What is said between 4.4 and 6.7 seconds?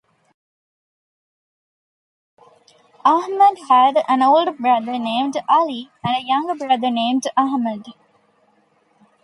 brother named 'Ali and a younger